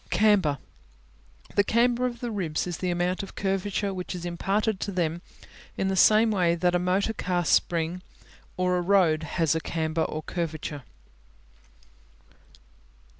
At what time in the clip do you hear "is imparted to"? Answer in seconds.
4.15-4.91